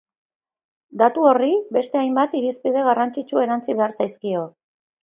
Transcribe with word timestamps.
Datu 1.01 1.27
horri, 1.31 1.51
beste 1.77 2.01
hainbat 2.01 2.35
irizpide 2.43 2.85
garrantzitsu 2.89 3.47
erantsi 3.47 3.79
behar 3.83 3.97
zaizkio. 4.03 4.47